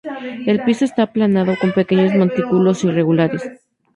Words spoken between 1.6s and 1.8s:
con